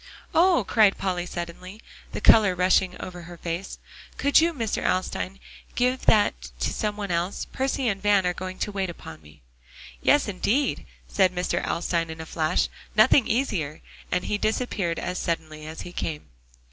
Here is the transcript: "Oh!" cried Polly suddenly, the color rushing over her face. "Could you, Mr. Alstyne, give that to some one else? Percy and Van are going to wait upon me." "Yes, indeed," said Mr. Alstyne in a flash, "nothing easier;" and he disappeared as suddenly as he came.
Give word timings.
"Oh!" 0.33 0.63
cried 0.67 0.97
Polly 0.97 1.27
suddenly, 1.27 1.79
the 2.11 2.21
color 2.21 2.55
rushing 2.55 2.99
over 2.99 3.21
her 3.21 3.37
face. 3.37 3.77
"Could 4.17 4.41
you, 4.41 4.51
Mr. 4.51 4.83
Alstyne, 4.83 5.39
give 5.75 6.07
that 6.07 6.49
to 6.61 6.73
some 6.73 6.97
one 6.97 7.11
else? 7.11 7.45
Percy 7.45 7.87
and 7.87 8.01
Van 8.01 8.25
are 8.25 8.33
going 8.33 8.57
to 8.57 8.71
wait 8.71 8.89
upon 8.89 9.21
me." 9.21 9.43
"Yes, 10.01 10.27
indeed," 10.27 10.87
said 11.07 11.31
Mr. 11.31 11.63
Alstyne 11.63 12.09
in 12.09 12.19
a 12.19 12.25
flash, 12.25 12.67
"nothing 12.95 13.27
easier;" 13.27 13.83
and 14.11 14.23
he 14.23 14.39
disappeared 14.39 14.97
as 14.97 15.19
suddenly 15.19 15.67
as 15.67 15.81
he 15.81 15.91
came. 15.91 16.29